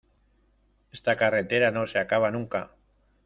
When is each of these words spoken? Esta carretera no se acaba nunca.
Esta 0.91 1.15
carretera 1.15 1.69
no 1.69 1.85
se 1.85 1.99
acaba 1.99 2.31
nunca. 2.31 2.71